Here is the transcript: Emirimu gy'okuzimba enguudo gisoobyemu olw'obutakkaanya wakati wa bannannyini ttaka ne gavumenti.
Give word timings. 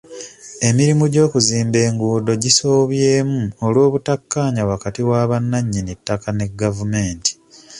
Emirimu 0.67 1.03
gy'okuzimba 1.13 1.77
enguudo 1.87 2.31
gisoobyemu 2.43 3.41
olw'obutakkaanya 3.65 4.63
wakati 4.71 5.01
wa 5.09 5.21
bannannyini 5.29 5.93
ttaka 5.99 6.29
ne 6.33 6.45
gavumenti. 6.59 7.31